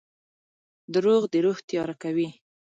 •دروغ 0.93 1.21
د 1.33 1.35
روح 1.45 1.57
تیاره 1.69 1.95
کوي. 2.03 2.29